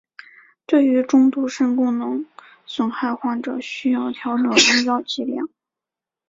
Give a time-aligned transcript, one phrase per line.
[0.65, 2.25] 对于中度肾功能
[2.65, 5.47] 损害患者需要调整用药剂量。